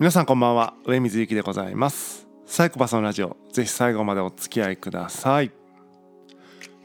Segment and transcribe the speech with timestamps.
[0.00, 0.72] 皆さんこんばんは。
[0.86, 2.26] 上水幸でございます。
[2.46, 3.36] サイコパスのラジオ。
[3.52, 5.50] ぜひ最後までお付き合いください。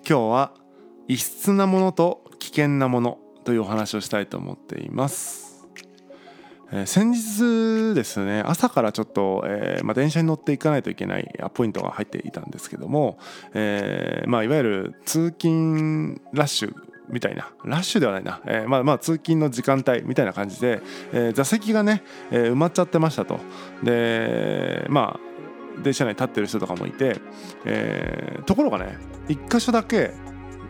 [0.05, 0.53] 今日は
[1.07, 5.65] 異質なものと危険なものというお話をしたいと思っています、
[6.73, 13.17] えー先日ですね朝からちょっと、えーまあ、電車に乗っていかないといけないアポイントが入っていたんですけども、
[13.53, 16.75] えーまあ、いわゆる通勤ラッシュ
[17.09, 17.49] みたいな。
[17.63, 20.81] ラッシュではないな、えーまあまあ通勤の時間帯みたいな感じで、
[21.13, 23.39] えー座席がね、えー埋まっちゃってましたと。
[23.83, 27.17] でまあ電車内立ってる人とかもいて、
[27.65, 28.97] えーところがね
[29.27, 30.11] 1箇所だけ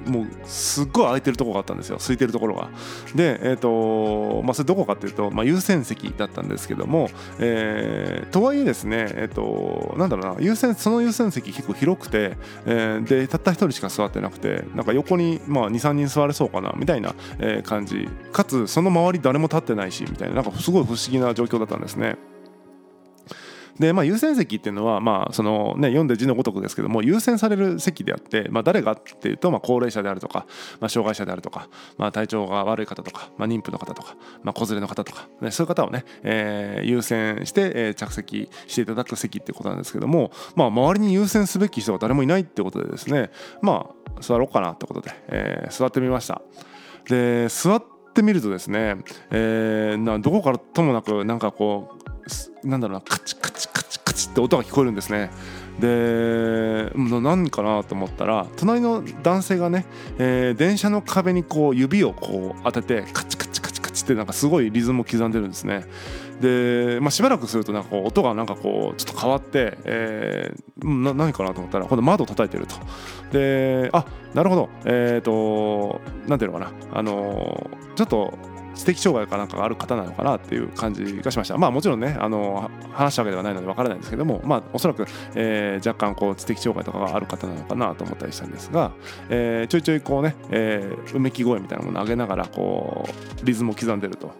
[0.05, 1.97] もうすっごい空いてるとこがあったんですよ。
[1.97, 2.69] 空いてるところが。
[3.15, 7.09] でえっ、とまあそれどこかっていうと、まあ、優先席だったんですけども、
[7.39, 18.07] えーとはいえですねえっ、となんだろうな優先その優先席結構広くて、えーでたった一人しか座ってなくてなんか横に、まあ、23人座れそうかなみたいな、え感じ。
[18.31, 22.17] かつその周り誰も立ってないしみたいななんかすごい不思議な状況だったんですね。
[23.79, 30.45] でまあ、優先席っていうのは、まあそのね、読んで字のごとくですけども優先される席であって、まあ、誰がっていうと、まあ、高齢者であるとか、
[30.79, 43.29] まあ、障害者であるとか、まあ、体調が悪い方とか、まあ、妊婦の方とか、まあ、子連れの方とか、ね、そういう方をね、えー優先して、えー着席していただく席っていうことなんですけども、まあ、周りに優先すべき人が誰もいないってことでですね
[43.61, 46.41] まあ座ろうかなってことで、えー座ってみました。
[47.09, 48.97] で座ってみるとですね、
[49.31, 52.04] えーなどこからともなくなんかこう
[52.63, 55.31] なんだろうなカチカチカチカチって音が聞こえるんですね。
[55.79, 59.85] でな何かなと思ったら隣の男性がね、
[60.17, 65.85] えー電車の壁にこう指をこう当ててカチカチカチカチってなんかすごいリズムを刻んでるんですね。
[66.41, 72.75] で、まあ、しばらくするとなんかこう音がなんかこうちょっと変わって、えーうんな何かなと思ったら今度窓を叩いてると。
[73.31, 78.33] であなるほどえっ、となんていうのかなあのーちょっと
[78.75, 81.57] 知的障害かなんかがある方なのかなっていう感じがしました。
[81.57, 88.91] まあもちろんねあの話したわけではないのでわからないんですけどもまあおそらく、えー若干こう知的障害とかがある方なのかなと思ったりしたんですが、
[89.29, 93.07] えーちょいちょいこうね、えーうめき声みたいなものを上げながらこ
[93.41, 94.31] うリズムを刻んでると。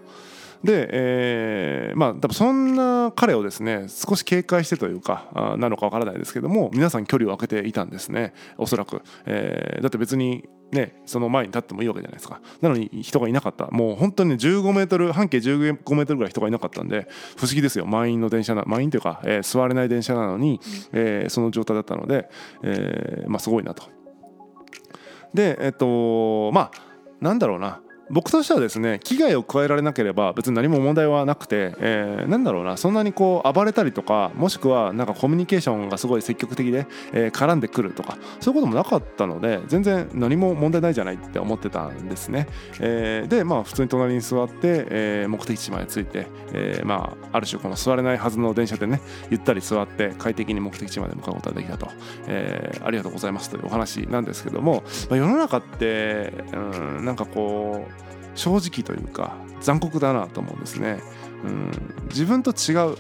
[0.64, 8.34] で、えーまあ多分そんな彼をですね少し警戒してというかなのかわからないですけども皆さん距離を空けていたんですね。
[8.58, 12.42] おそらく、えーだって別にねその前に立ってもいいわけじゃないですか。
[12.62, 13.68] なのに人がいなかった。
[13.68, 17.86] もう本当にね15メートル半径15メートルぐらい人がいなかったんで不思議ですよ。
[17.86, 20.60] 満員の電車な満員というか、えー座れない電車なのに、
[20.92, 22.30] えーその状態だったので、
[22.64, 23.84] えーまあすごいなと。
[25.34, 26.72] でえっとまあ
[27.22, 42.48] なんだろうな僕としてはですね危害を加えられなければ別に何も問題はなくて、えーなんだろうなそんなにこう暴れたりとかもしくはなんかコミュニケーションがすごい積極的で、えー絡んでくるとかそういうこともなかったので全然何も問題ないじゃないって思ってたんですね、
[42.80, 51.88] えーでまあ普通に隣に座って、えー目的地まで着いて、えーまあある種この座れないはずの電車でねゆったり座って快適に目的地まで向かうことができたと、
[52.28, 58.05] えーありがとうございますというお話なんですけども、まあ、世の中ってうんなんかこう
[58.36, 61.00] 正直というか残酷だなと思うんですね。
[61.44, 61.72] うん、
[62.10, 62.56] 自分と違う、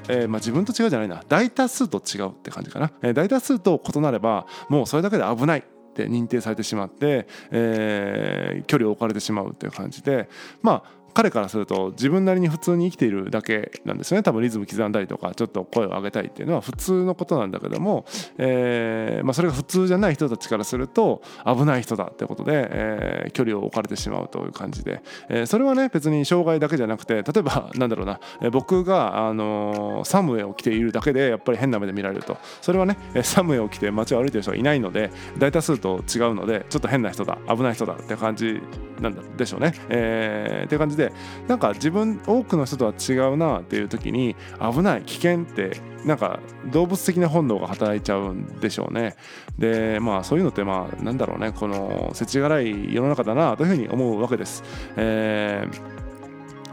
[0.07, 1.23] えーまあ、自分と違うじゃないな。
[1.27, 5.63] 大多数と違うって感じかな、えー大多数と異なればもうそれだけで危ないっ
[5.93, 10.29] て認定されてしまって、えー距離を置かれてしまうっていう感じで
[10.61, 14.21] まあ彼からすると自分なりに普通に生きているだけなんですね。
[14.21, 18.05] 多分リズム刻んだりとかちょっと声を上げたいっていうのは普通のことなんだけども、
[18.37, 32.37] えーまあ、それが普通じゃない人たちからすると危ない人だってことで、えー距離を置かれてしまうという感じで、えそれはね別に障害だけじゃなくて例えばなんだろうな、え僕が、あのサムウェイを着ているだけでやっぱり変な目で見られると。
[32.61, 38.61] それはねサムウェイを着て街を歩いてる人がいないので大多数と違うのでちょっと変な人だ危ない人だって感じ
[39.01, 39.73] なんでしょうね。
[39.89, 41.04] えーって感じで
[41.47, 46.39] なんか自分多くの人とは違うなっていう時に危ない危険ってなんか
[46.71, 49.15] 動物的な本能が働いちゃうんでしょうね。
[49.57, 54.63] でまあそういうのってまあなんだろうねこの世知辛い世の中だなというふうに思うわけです。
[54.95, 56.04] えー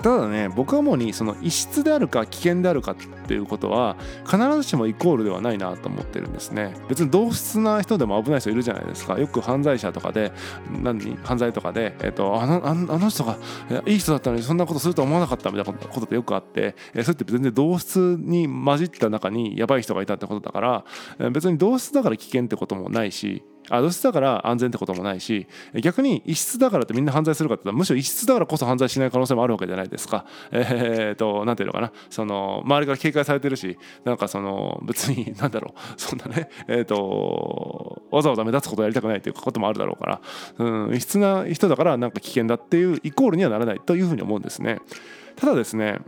[0.03, 2.97] ただね僕は主にその異質であるか危険であるかっ
[3.27, 6.75] ていうことは必ずしもイコールではないなと思ってるんですね。
[6.89, 9.19] 別に同質な人でも危ない人いるじゃないですか。
[9.19, 10.33] よく犯罪者とかで
[10.83, 13.37] 何犯罪とかで、えっとあのあの人が
[13.87, 25.47] いい人だったのにそんなことすると思わなかったみたいなことってよくあってえそれって全然同質に混じった中にやばい人がいたってことだから別に同質だから危険ってこともないしあ同質だから安全ってこともないし
[25.81, 30.27] 逆に異質だからってみんな犯罪するかって言ったらむしろ異質だからこそ犯罪しない可能性もあるわけじゃないですか。
[30.51, 40.21] えー、となんていうのかなその周りから警戒されてるしなんかその別に なんだろうそんなねえー、とわざわざ目立つことやりたくないっていうこともあるだろうから、
[40.59, 44.79] うん、異質な人だからなんか危険だっていうイコールにはならないというふうに思うんですね。
[45.37, 45.99] ただですね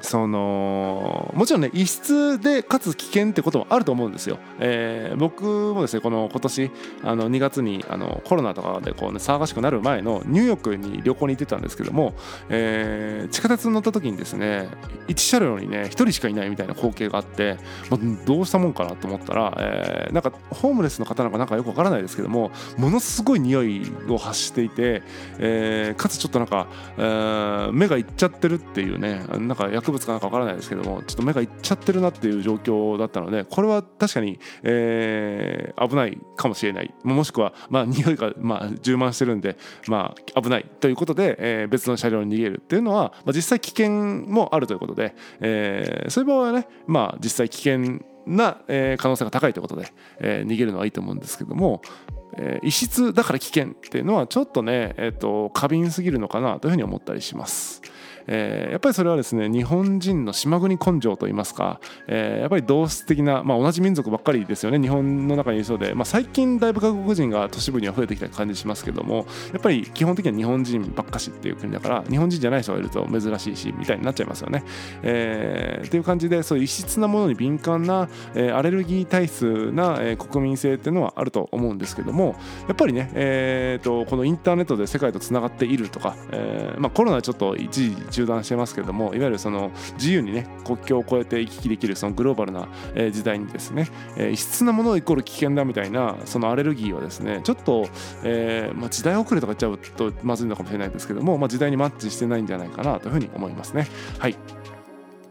[0.00, 4.38] そのもちろんね異質でかつ危険ってこともあると思うんですよ。
[4.58, 6.70] えー、僕もですねこの今年
[7.04, 12.14] あの2月にあのコロナとかでこう、ね、騒がしくなる前のニューヨークに旅行に行ってたんですけども、
[12.48, 14.68] えー、地下鉄に乗った時にですね
[15.08, 17.58] 1車両にね1人しかいないみたいな光景があって、
[17.90, 25.02] まあ、どうしたもんかなと思ったら、えー、なんかホームレスの方なんかなんかよくわからないですけどもものすごい匂いを発していて、
[25.38, 26.66] えー、かつちょっとなんか、
[26.98, 36.94] えー、目がいっちゃってるっていうねなんか薬物かなんかわからないですけどもちょっと目がいっちゃってるなっていう状況だったのでこれは確かに、えー、危ないかもしれない。
[37.02, 39.56] もしくはまあ匂いがまあ充満してるんで
[39.88, 40.64] まあ危ない。
[40.80, 51.82] ということで、えー、別の車両に逃げるっていうのは、まあ、実際危険もあるということで、えー、そういう場合はねまあ実際危険な、えー、可能性が高いということで、えー、逃げるのはいいと思うんですけども、
[52.36, 57.82] えー、異質だから危険っていうのはちょっとね、えーと過敏すぎるのかなというふうに思ったりします。
[58.26, 74.64] えー、やっぱりそれはですね日本人の島国根性といいますか、えー、やっぱり同質的な、まあ、同じ民族ばっかりですよね日本の中にいそうで、まあ、最近だいぶ外国人が都市部には増えてきた感じしますけどもやっぱり基本的には日本人ばっかしっていう国だから日本人じゃない人がいると珍しいしみたいになっちゃいますよね。
[75.02, 92.68] えー、っていう感じでそういう異質なものに敏感な、えー、アレルギー体質な、えー、国民性っていうのはあると思うんですけどもやっぱりね、えーと、このインターネットで世界とつながっているとか、えーまあ、コロナはちょっと一時中断してますけどもいわゆるその自由にね国境を越えて行き来できるそのグローバルな
[93.10, 93.88] 時代にですね
[94.32, 97.88] 異質なものイコール危険だみたいなそのアレルギーはですねちょっと、
[98.24, 103.86] えーまあ、時代遅れとか言っちゃうとまずいのかもしれないですけども、まあ、時代にマッチしてないんじゃないかなというふうに思いますね。
[104.18, 104.36] はい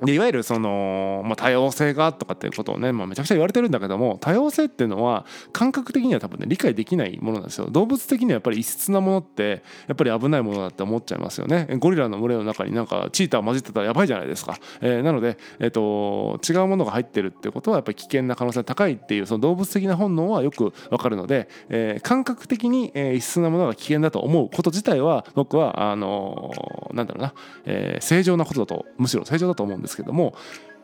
[0.01, 7.67] でいわゆるその、まあ、多様性がとかっていうことをね、まあ、めちゃくちゃ言われてるんだけども多様性っていうのは感覚的には多分ね理解できないものなんですよ。
[7.69, 11.67] 動物的にはやっぱり異質なものってやっぱり危ないものだって思っちゃいますよね。
[11.79, 27.33] ゴリラの群れの中になんかチーター混じってたらやばいじゃないですか、えー、なので、えーと、違うものが入ってるってことはやっぱり危険な可能性高いっていうその動物的な本能はよくわかるので、えー、感覚的に、え、異質なものが危険だと思うこと自体は僕はあのー、なんだろうな、
[27.65, 30.33] えー、正常なことだとむしろ正常だと思うんですですけども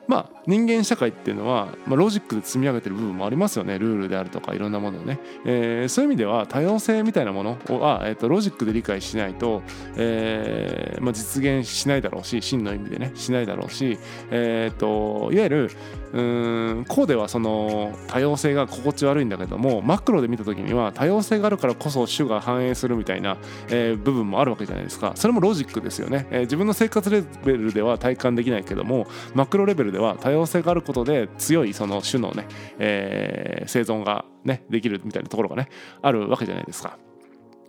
[0.08, 3.78] まあ、人間社会っていうのは、まあ、ロジックで積み上げてる部分もありますよね。
[3.78, 9.62] ルールであるとかいろんなものをね、えー、そういう意味では多様性みたいなものは、えーと、ロジックで理解しないと、
[9.96, 14.00] えーまあ、実現しないだろうし真の意味でねしないだろうし、
[14.32, 15.72] えーと、いわゆる
[16.14, 23.38] うんこうではその多様性が心地悪いんだけどもマクロで見た時には多様性があるからこそ種が反映するみたいな、
[23.70, 25.12] えー、部分もあるわけじゃないですか。
[25.16, 32.46] それもロジックですよね、えー、自分の生活レベルでは体感できないけどもマクロレベルででは多様性があることで強いその種のね、
[32.78, 35.70] えー、生存がねできるみたいなところがね
[36.04, 37.00] あるわけじゃないですか。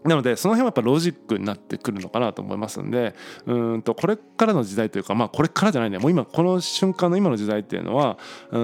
[0.05, 3.15] なのでその辺はやっぱロジックになってくるのかなと思いますんで
[3.47, 5.99] うんとこれからの時代というかまあこれからじゃないね。
[5.99, 8.17] もう今この瞬間の今の時代っていうのは
[8.51, 8.59] う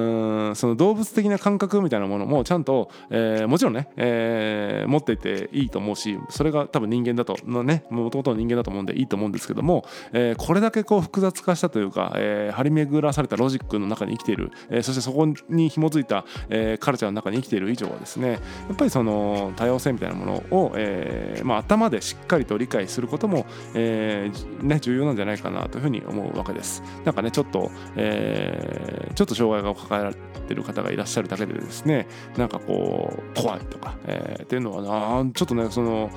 [0.51, 18.39] んその動物的な感覚みたいなものもちゃんと、えー、もちろんね、えー、持っていていいと思うしそれが多分人間だとのねもともとの人間だと思うんでいいと思うんですけども、えー、これだけこう複雑化したというか、えー、張り巡らされたロジックの中に生きている、えー、そしてそこに紐づいた、えー、カルチャーの中に生きている以上はですねや
[18.73, 26.83] っぱりその多様性みたいなものを、えーえー、まあ、頭でしっかりと理解することも、えー、ね、重要なんじゃないかなというふうに思うわけです。
[27.05, 32.07] なんかねちょっと、えー、ちょっと障害が抱えられてる方がいらっしゃるだけでですね
[32.37, 36.11] なんかこう怖いとか、え、っていうのはなちょっとねその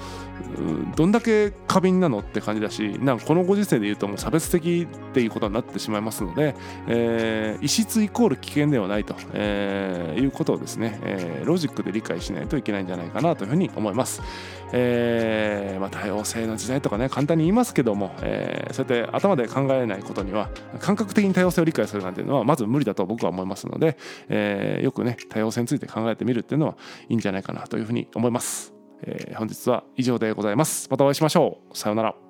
[0.95, 6.55] どんだけ過敏なのって感じだしなんかこのご時世で言うともう差別的っていうことになってしまいますので、
[6.87, 14.21] え、異質イコール危険ではないと、え、いうことをですね、え、ロジックで理解しないといけないんじゃないかなというふうに思います。
[14.73, 23.97] えーまあ、多様性の時代とかね簡単に言いますけども、えー、そうやって頭で考えないことには感覚的に多様性を理解するなんていうのはまず無理だと僕は思いますので、
[24.29, 26.77] えー、よくね多様性について考えてみるっていうのは
[27.09, 28.73] いいんじゃないかなというふうに思います。
[29.03, 30.87] え、本日は以上でございます。
[30.89, 31.77] またお会いしましょう。
[31.77, 32.26] さようなら。